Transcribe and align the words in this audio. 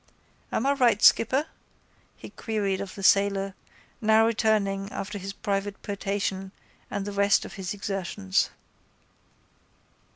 —Am 0.51 0.65
I 0.65 0.73
right, 0.73 0.99
skipper? 0.99 1.45
he 2.17 2.31
queried 2.31 2.81
of 2.81 2.95
the 2.95 3.03
sailor, 3.03 3.53
now 4.01 4.25
returning 4.25 4.91
after 4.91 5.19
his 5.19 5.31
private 5.31 5.79
potation 5.83 6.51
and 6.89 7.05
the 7.05 7.11
rest 7.13 7.45
of 7.45 7.53
his 7.53 7.71
exertions. 7.71 8.49